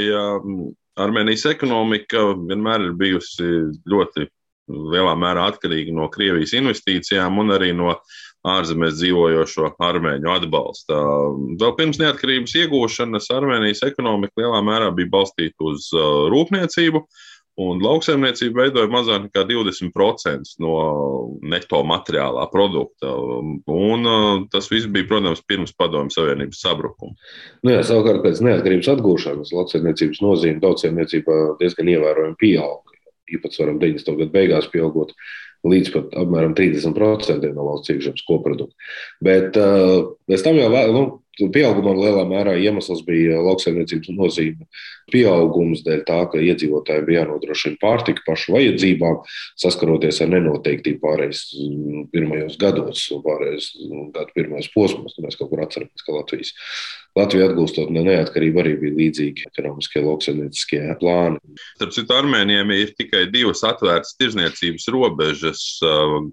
Armēnijas 1.01 1.47
ekonomika 1.49 2.21
vienmēr 2.37 2.83
ir 2.85 2.97
bijusi 2.97 3.47
ļoti 3.89 4.27
lielā 4.69 5.15
mērā 5.17 5.47
atkarīga 5.49 5.95
no 5.97 6.05
Krievijas 6.13 6.53
investīcijām 6.55 7.41
un 7.41 7.55
arī 7.55 7.71
no 7.75 7.95
ārzemēs 8.43 8.97
dzīvojošo 8.99 9.73
armēņu 9.83 10.31
atbalsta. 10.33 10.97
Vēl 11.61 11.75
pirms 11.77 12.01
neatkarības 12.01 12.55
iegūšanas 12.63 13.29
Armēnijas 13.35 13.85
ekonomika 13.87 14.43
lielā 14.43 14.59
mērā 14.65 14.89
bija 14.95 15.11
balstīta 15.13 15.71
uz 15.71 15.87
rūpniecību. 16.33 17.03
Uh, 17.03 17.29
Un 17.61 17.83
lauksaimniecība 17.85 18.63
veidoja 18.63 18.89
mazāk 18.89 19.27
nekā 19.27 19.43
20% 19.45 20.55
no 20.63 20.77
neto 21.45 21.83
materiālā 21.85 22.47
produkta. 22.49 23.11
Un, 23.13 24.07
uh, 24.09 24.39
tas 24.49 24.71
viss 24.71 24.89
bija, 24.89 25.05
protams, 25.11 25.43
pirms 25.45 25.75
Padomju 25.77 26.15
Savienības 26.15 26.63
sabrukuma. 26.65 27.13
Nu 27.61 27.75
jā, 27.75 27.83
savukārt, 27.85 28.23
pēc 28.25 28.41
neatkarības 28.47 28.89
atgūšanas 28.95 29.53
lauksaimniecības 29.53 30.23
nozīme 30.25 30.63
tautsēmniecībā 30.65 31.37
diezgan 31.61 31.93
ievērojami 31.93 32.39
pieauga. 32.41 32.97
Īpatsvaram 33.37 33.77
90. 33.81 34.17
gadu 34.17 34.33
beigās 34.33 34.65
pieaugot 34.73 35.13
līdz 35.67 35.91
pat 35.93 36.15
apmēram 36.23 36.55
30% 36.57 37.51
no 37.55 37.67
valsts 37.69 37.93
iekšzemes 37.93 38.25
koprodukta. 38.27 38.75
Bet 39.23 39.59
uh, 39.59 40.13
pēc 40.29 40.45
tam 40.45 40.59
jau 40.59 40.71
nu, 40.95 41.03
pieaugumam 41.53 41.97
lielā 41.97 42.23
mērā 42.29 42.55
iemesls 42.61 43.03
bija 43.07 43.39
lauksaimniecības 43.43 44.11
nozīme. 44.13 44.67
Pieaugums 45.11 45.83
dēļ 45.85 46.03
tā, 46.07 46.19
ka 46.31 46.41
iedzīvotājiem 46.41 47.07
bija 47.07 47.23
jānodrošina 47.23 47.79
pārtika 47.81 48.23
pašu 48.27 48.55
vajadzībām, 48.55 49.21
saskaroties 49.59 50.21
ar 50.23 50.31
nenoteiktību 50.33 51.01
pārējais 51.03 51.45
mm, 51.59 52.03
pirmajos 52.13 52.59
gados, 52.61 53.05
pārējais 53.25 53.71
mm, 53.81 54.09
gadu 54.15 54.37
pirmajos 54.37 54.69
posmos. 54.75 55.17
Mēs 55.23 55.39
kaut 55.39 55.51
kur 55.51 55.65
atceramies, 55.65 56.05
ka 56.05 56.17
Latvijas 56.17 56.53
Latvija 57.13 57.45
atgūstot 57.51 57.91
no 57.93 58.01
neatkarību 58.07 58.61
arī 58.63 58.71
bija 58.81 58.97
līdzīgi 58.97 59.45
ekonomiskie 59.51 60.01
lauksaimnieciskie 60.01 60.79
plāni. 60.97 61.37
Starp 61.75 61.93
citu, 61.93 62.15
Armēnijam 62.17 62.73
ir 62.73 62.95
tikai 62.97 63.27
divas 63.29 63.61
atvērtas 63.67 64.15
tirzniecības 64.17 64.87
robežas, 64.95 65.61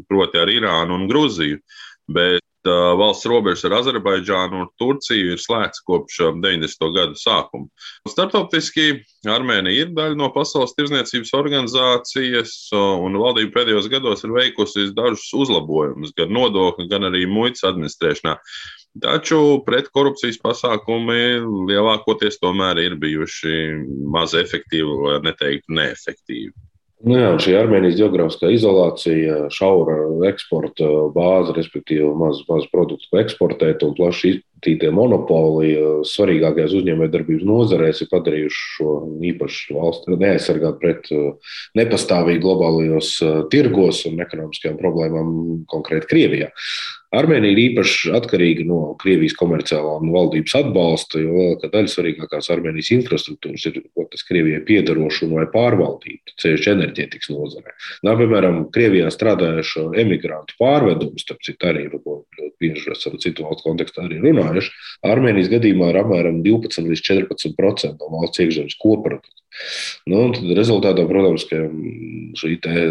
proti 0.09 0.41
ar 0.41 0.53
Irānu 0.53 0.97
un 0.97 1.05
Gruziju. 1.11 1.61
Bet 2.11 2.41
valsts 2.69 3.27
robežas 3.31 3.65
ar 3.69 3.77
Azerbaidžānu 3.79 4.61
un 4.61 4.69
Turciju 4.81 5.35
ir 5.35 5.41
slēgts 5.41 5.83
kopš 5.87 6.19
90. 6.43 6.89
gadu 6.97 7.17
sākuma. 7.19 7.69
Startautiski 8.09 9.01
Armēnija 9.29 9.87
ir 9.87 9.95
daļa 9.97 10.19
no 10.19 10.31
Pasaules 10.35 10.75
tirzniecības 10.77 11.33
organizācijas, 11.37 12.57
un 12.77 13.19
valdība 13.21 13.61
pēdējos 13.61 13.89
gados 13.93 14.25
ir 14.25 14.35
veikusi 14.37 14.91
dažus 14.97 15.29
uzlabojumus 15.37 16.15
gan 16.17 16.33
nodokļu, 16.37 16.89
gan 16.91 17.09
arī 17.09 17.27
muitas 17.31 17.65
administrēšanā. 17.69 18.37
Taču 19.01 19.61
pretkorupcijas 19.67 20.41
pasākumi 20.43 21.39
lielākoties 21.71 22.41
tomēr 22.43 22.81
ir 22.83 22.99
bijuši 23.01 23.61
maz 24.11 24.35
efektīvi, 24.35 24.97
lai 25.07 25.21
neteiktu 25.29 25.79
neefektīvi. 25.79 26.70
Nu 27.01 27.17
jā, 27.17 27.31
šī 27.41 27.55
Armēnijas 27.57 27.97
geogrāfiskā 27.97 28.51
izolācija, 28.53 29.47
šaura 29.57 29.95
eksporta 30.29 30.89
bāze, 31.15 31.55
respektīvi 31.57 32.11
maz, 32.13 32.43
maz 32.49 32.67
produktu, 32.73 33.09
eksportēt, 33.23 33.85
un 33.87 33.95
plaši 33.97 34.35
tītie 34.65 34.93
monopoli 34.95 35.73
svarīgākajās 36.09 36.77
uzņēmējdarbības 36.81 37.47
nozarēs 37.49 38.05
ir 38.05 38.11
padarījuši 38.13 38.63
šo 38.77 38.95
īpašu 39.33 39.77
valsti 39.79 40.21
neaizsargāt 40.21 40.81
pret 40.83 41.11
nepastāvīgi 41.79 42.45
globālajos 42.45 43.13
tirgos 43.53 44.05
un 44.11 44.23
ekonomiskajām 44.27 44.81
problēmām 44.81 45.37
konkrēti 45.71 46.11
Krievijā. 46.11 46.51
Armēnija 47.11 47.51
ir 47.57 47.59
īpaši 47.59 48.13
atkarīga 48.15 48.65
no 48.69 48.77
Krievijas 49.01 49.35
komerciālā 49.35 49.97
un 49.99 50.13
valdības 50.15 50.53
atbalsta, 50.61 51.19
jo 51.19 51.33
lielākā 51.35 51.71
daļa 51.73 51.91
svarīgākās 51.91 52.51
Armēnijas 52.55 52.93
infrastruktūras 52.95 53.65
ir 53.67 53.81
tas 54.13 54.23
Krievijai 54.29 54.61
piedaroša 54.69 55.27
vai 55.33 55.49
pārvaldīta, 55.51 56.37
ceļš 56.39 56.69
enerģētikas 56.77 57.33
nozarē. 57.35 57.75
Nā, 58.07 58.15
piemēram, 58.21 58.61
Krievijā 58.75 59.11
strādājušo 59.11 59.89
emigrantu 59.99 60.55
pārvedums, 60.63 61.25
starp 61.27 61.43
citu, 61.47 61.67
arī 61.67 61.89
ļoti 61.91 62.53
bieži 62.63 62.95
esam 62.95 63.19
citu 63.23 63.49
valstu 63.49 63.67
kontekstā 63.67 64.07
arī 64.07 64.23
runājuši. 64.23 64.50
Armēnijas 65.07 65.51
gadījumā 65.53 65.91
ir 65.93 66.01
apmēram 66.03 66.41
12 66.45 66.89
līdz 66.89 67.05
14% 67.07 68.01
no 68.01 68.11
valsts 68.17 68.43
iekšzemes 68.43 68.77
koprodukta. 68.81 69.37
Nu, 70.09 70.29
rezultātā, 70.57 71.03
protams, 71.09 71.45
ka 71.51 71.65
šī 72.39 72.53
te, 72.65 72.85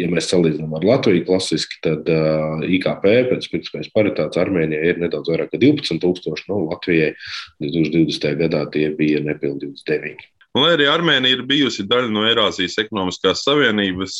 ja 0.00 0.08
mēs 0.10 0.30
salīdzinām 0.32 0.72
ar 0.78 0.86
Latviju 0.88 1.26
klasiski, 1.28 1.78
tad 1.84 2.08
uh, 2.12 2.64
IKP 2.64 3.04
pēc 3.28 3.50
pirktspējas 3.52 3.92
paritātes 3.94 4.40
Armēnijai 4.40 4.94
ir 4.94 5.02
nedaudz 5.04 5.30
vairāk 5.30 5.52
kā 5.52 5.60
12,000. 5.60 6.48
Nu, 6.48 6.64
Latvijai 6.72 7.12
2020. 7.60 8.34
gadā 8.40 8.64
tie 8.72 8.88
bija 8.96 9.22
nepilnīgi 9.26 9.76
29. 9.84 10.28
Lai 10.58 10.72
arī 10.74 10.88
Armēnija 10.90 11.36
ir 11.36 11.44
bijusi 11.46 11.84
daļa 11.86 12.08
no 12.10 12.24
Eirāzijas 12.26 12.78
ekonomiskās 12.82 13.44
savienības 13.46 14.16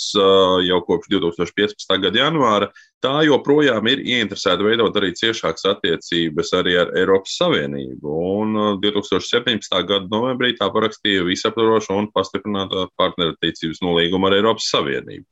jau 0.69 0.79
kopš 0.87 1.11
2015. 1.15 1.97
gada 2.05 2.21
janvāra, 2.21 2.69
tā 3.03 3.23
joprojām 3.27 3.87
ir 3.91 4.03
ieinteresēta 4.03 4.65
veidot 4.67 4.97
arī 4.99 5.13
ciešākas 5.19 5.67
attiecības 5.73 6.53
arī 6.59 6.77
ar 6.83 6.93
Eiropas 6.99 7.37
Savienību. 7.41 8.15
Un 8.43 8.59
2017. 8.83 9.71
gada 9.89 10.07
novembrī 10.11 10.53
tā 10.59 10.69
parakstīja 10.75 11.27
visaptvarošu 11.27 11.97
un 11.97 12.11
pastiprinātu 12.15 12.89
partnerattiecības 13.01 13.83
nolīgumu 13.87 14.31
ar 14.31 14.39
Eiropas 14.39 14.69
Savienību. 14.75 15.27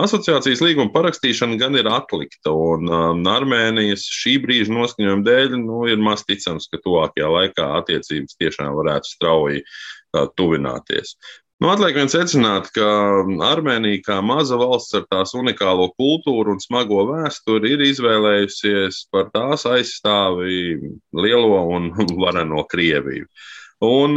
Asociācijas 0.00 0.60
līguma 0.62 0.92
parakstīšana 0.94 1.56
gan 1.58 1.74
ir 1.74 1.88
atlikta, 1.90 2.52
un 2.54 2.86
um, 2.86 3.24
Armēnijas 3.26 4.04
šī 4.06 4.36
brīža 4.44 4.70
noskaņojuma 4.76 5.26
dēļ 5.26 5.56
nu, 5.64 5.80
ir 5.90 5.98
maz 5.98 6.22
ticams, 6.28 6.68
ka 6.70 6.78
tuvākajā 6.84 7.30
laikā 7.34 7.66
attiecības 7.80 8.38
tiešām 8.38 8.76
varētu 8.78 9.10
strauji 9.10 9.64
tuvināties. 10.38 11.16
Nu, 11.60 11.68
atliek 11.68 11.92
vien 11.92 12.08
secināt, 12.08 12.70
ka 12.72 12.86
Armēnija, 13.44 14.00
kā 14.06 14.18
maza 14.24 14.56
valsts 14.56 14.96
ar 14.96 15.04
tās 15.12 15.34
unikālo 15.36 15.90
kultūru 15.92 16.54
un 16.54 16.62
smago 16.62 17.02
vēsturi, 17.10 17.74
ir 17.74 17.84
izvēlējusies 17.84 19.02
par 19.12 19.28
tās 19.34 19.66
aizstāvi 19.68 20.78
lielo 21.12 21.60
un 21.76 21.90
vareno 22.24 22.64
Krieviju. 22.70 23.28
Un, 23.84 24.16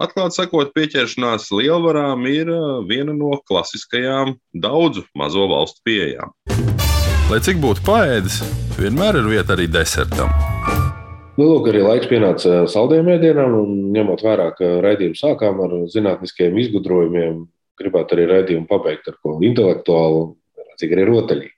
atklāti 0.00 0.40
sakot, 0.40 0.72
pieķeršanās 0.76 1.50
lielvarām 1.52 2.24
ir 2.28 2.52
viena 2.88 3.16
no 3.16 3.36
klasiskajām 3.48 4.36
daudzu 4.52 5.04
mazo 5.16 5.44
valstu 5.48 5.84
pieejām. 5.88 6.32
Lai 7.32 7.40
cik 7.40 7.60
būtu 7.64 7.84
paēdis, 7.88 8.42
vienmēr 8.76 9.20
ir 9.20 9.32
vieta 9.38 9.56
arī 9.56 9.68
desertam. 9.72 10.32
Nu, 11.34 11.48
lūk, 11.48 11.66
arī 11.66 11.80
laiks 11.82 12.06
pienāca 12.06 12.60
saldējiem 12.70 13.08
ēdienam, 13.16 13.56
un 13.58 13.78
ņemot 13.94 14.20
vērā, 14.22 14.52
ka 14.54 14.68
raidījumu 14.84 15.18
sākām 15.18 15.64
ar 15.64 15.72
zinātniskiem 15.90 16.60
izgudrojumiem, 16.62 17.40
gribētu 17.80 18.14
arī 18.14 18.28
raidījumu 18.30 18.68
pabeigt 18.70 19.10
ar 19.10 19.16
ko 19.18 19.40
intelektuālu, 19.42 20.28
cik 20.78 20.94
arī 20.94 21.08
rotaļīgu. 21.08 21.56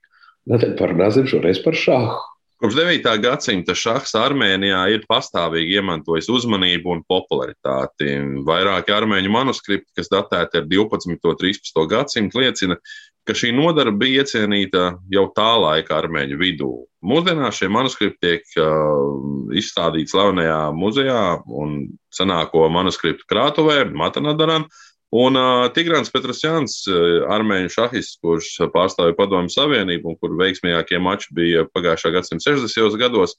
Nu, 0.49 0.57
tad 0.57 0.73
parunāsim 0.79 1.27
šoreiz 1.29 1.61
par 1.61 1.77
šāhu. 1.77 2.17
Kopš 2.57 2.73
9. 2.73 3.05
gadsimta 3.21 3.75
šahs 3.77 4.15
Armēnijā 4.17 4.79
ir 4.89 5.03
pastāvīgi 5.05 5.75
iemantojis 5.77 6.25
uzmanību 6.33 6.89
un 6.95 7.03
popularitāti. 7.05 8.15
Vairāki 8.47 8.95
armēņu 8.95 9.29
manuskripti, 9.29 9.91
kas 9.99 10.09
datēti 10.09 10.63
ar 10.63 10.65
12. 10.65 11.19
un 11.21 11.37
13. 11.37 11.83
gadsimtu, 11.91 12.41
liecina, 12.41 12.79
ka 12.81 12.87
šī 13.35 13.51
nodara 13.55 13.91
bija 13.91 14.23
iecienīta 14.23 14.97
jau 15.11 15.25
tā 15.35 15.49
laika 15.59 15.97
armēņu 15.97 16.37
vidū. 16.39 16.71
Mūsdienās 17.07 17.59
šie 17.59 17.69
manuskripti 17.71 18.19
tiek 18.23 18.59
uh, 18.61 19.55
izstādīti 19.57 20.13
slavenajā 20.13 20.59
muzejā 20.75 21.23
un 21.47 21.79
senāko 22.13 22.67
manuskriptu 22.73 23.27
krātuvē, 23.29 23.83
Matanadaran. 23.91 24.67
Un 25.15 25.39
uh, 25.39 25.69
Tigrants 25.71 26.11
Petrosjans, 26.11 26.81
uh, 26.91 27.27
armēņu 27.31 27.71
šahists, 27.71 28.19
kurš 28.23 28.49
pārstāvja 28.73 29.15
Padomju 29.15 29.53
Savienību 29.53 30.11
un 30.11 30.17
kur 30.19 30.35
veiksmīgākie 30.39 30.99
mači 30.99 31.31
bija 31.35 31.63
pagājušā 31.71 32.11
gadsimta 32.17 32.51
60. 32.51 32.99
gados, 32.99 33.37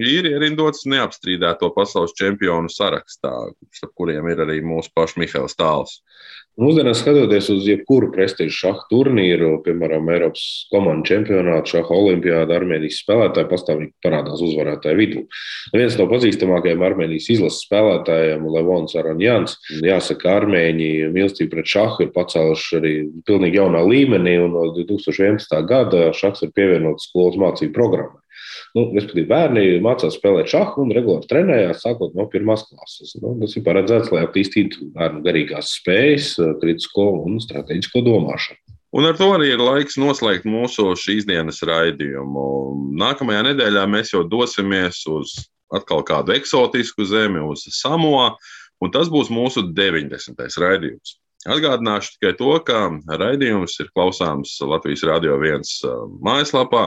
ir 0.00 0.28
ierindots 0.30 0.86
neapstrīdēto 0.88 1.72
pasaules 1.76 2.14
čempionu 2.18 2.70
sarakstā, 2.72 3.32
starp 3.74 3.92
kuriem 3.98 4.28
ir 4.32 4.44
arī 4.46 4.60
mūsu 4.64 4.92
paša 4.96 5.20
Mihails 5.20 5.58
Tāls. 5.58 6.00
Mūsdienās 6.60 6.98
skatoties 7.00 7.46
uz 7.48 7.64
jebkuru 7.64 8.10
prestižu 8.12 8.52
šaha 8.52 8.82
turnīru, 8.90 9.54
piemēram, 9.64 10.10
Eiropas 10.12 10.42
komandu 10.68 11.08
čempionātu, 11.08 11.78
šaha 11.78 11.96
olimpiādu, 11.96 12.52
Armēnijas 12.52 12.98
spēlētāji 13.00 13.48
pastāvīgi 13.48 13.92
parādās 14.04 14.42
uzvarētāju 14.44 14.98
vidū. 14.98 15.22
Viens 15.72 15.96
no 15.96 16.06
pazīstamākajiem 16.12 16.84
Armēnijas 16.84 17.30
izlases 17.32 17.64
spēlētājiem, 17.64 18.44
Levons 18.52 18.92
Aronjans, 19.00 19.56
jāsaka, 19.80 20.36
armēņi 20.42 20.90
mīlestību 21.16 21.54
pret 21.56 21.72
šahu 21.72 22.04
ir 22.04 22.12
pacēluši 22.18 22.80
arī 22.82 22.94
pilnīgi 23.24 23.62
jaunā 23.62 23.86
līmenī, 23.88 24.36
un 24.44 24.52
no 24.52 24.68
2011. 24.76 25.56
gada 25.72 26.10
šahs 26.12 26.44
ir 26.44 26.52
pievienots 26.52 27.08
skolas 27.08 27.40
mācību 27.40 27.72
programmai. 27.80 28.21
Nu, 28.72 28.86
respektīvi, 28.94 29.28
bērni 29.28 29.64
mācās 29.84 30.14
spēlēt 30.16 30.48
šāhu 30.48 30.86
un 30.86 30.94
regulāri 30.96 31.28
trenējās, 31.28 31.82
sākot 31.84 32.14
no 32.16 32.24
pirmās 32.32 32.64
klases. 32.70 33.12
Nu, 33.20 33.34
tas 33.42 33.52
ir 33.58 33.66
paredzēts, 33.66 34.08
lai 34.14 34.22
attīstītu 34.24 34.88
bērnu 34.94 35.20
garīgās 35.26 35.74
spējas, 35.76 36.34
kritisko 36.62 37.08
un 37.26 37.36
strateģisko 37.44 38.04
domāšanu. 38.06 38.60
Un 38.96 39.08
ar 39.08 39.16
to 39.16 39.30
arī 39.32 39.54
ir 39.54 39.60
laiks 39.60 39.96
noslēgt 40.00 40.44
mūsu 40.48 40.90
šīs 41.00 41.24
dienas 41.28 41.62
raidījumu. 41.64 42.42
Nākamajā 43.00 43.46
nedēļā 43.50 43.86
mēs 43.88 44.12
jau 44.12 44.24
dosimies 44.28 45.00
uz 45.08 45.32
atkal 45.72 46.04
kādu 46.04 46.34
eksotisku 46.36 47.06
zemi, 47.08 47.40
uz 47.40 47.64
Samoa, 47.76 48.34
un 48.84 48.92
tas 48.92 49.08
būs 49.12 49.32
mūsu 49.32 49.64
90. 49.72 50.48
raidījums. 50.60 51.16
Atgādināšu 51.42 52.12
tikai 52.14 52.36
to, 52.38 52.52
ka 52.62 52.84
raidījums 53.18 53.74
ir 53.82 53.88
klausāms 53.96 54.54
Latvijas 54.62 55.02
Rādio 55.08 55.40
1 55.40 55.64
uh, 55.88 56.04
mājaslapā 56.22 56.84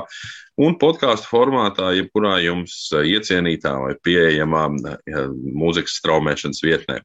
un 0.62 0.76
podkāstu 0.80 1.30
formātā, 1.30 1.90
jebkurā 1.98 2.38
jums 2.44 2.76
uh, 2.94 3.04
iecienītā 3.08 3.74
vai 3.82 3.94
pieejamā 4.06 4.64
mūzikas 5.56 5.98
straumēšanas 6.00 6.64
vietnē. 6.64 7.00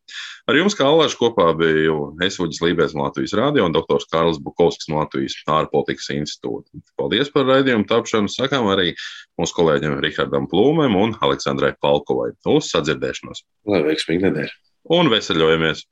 Ar 0.51 0.59
jums 0.59 0.77
kā 0.79 0.87
Alāšu 0.89 1.19
kopā 1.21 1.51
biju 1.59 2.15
es 2.25 2.39
Uģis 2.43 2.63
Lībēs 2.65 2.95
no 2.97 3.07
Latvijas 3.07 3.35
Rādio 3.39 3.67
un 3.67 3.75
doktors 3.75 4.09
Kārlis 4.11 4.41
Bukovskis 4.43 4.91
no 4.91 5.03
Latvijas 5.03 5.37
ārpolitikas 5.51 6.11
institūta. 6.15 6.71
Paldies 6.99 7.31
par 7.35 7.47
raidījumu 7.51 7.87
tapšanu, 7.91 8.31
sakām 8.33 8.71
arī 8.73 8.95
mūsu 9.41 9.59
kolēģiem 9.59 10.01
Rihardam 10.05 10.49
Plūmēm 10.51 10.97
un 10.99 11.15
Aleksandrai 11.23 11.75
Palkovai. 11.83 12.33
Uz 12.51 12.73
sadzirdēšanos! 12.75 13.45
Lai 13.71 13.85
veiksmīgi 13.87 14.27
nedēļa! 14.29 14.57
Un 14.97 15.13
veseļojamies! 15.13 15.85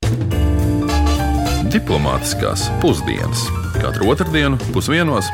Diplomātiskās 1.68 2.71
pusdienas 2.83 3.44
katru 3.77 4.09
otrdienu 4.14 4.57
pusdienos 4.73 5.29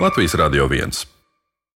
Latvijas 0.00 0.38
Radio 0.40 0.64
1. 0.70 1.17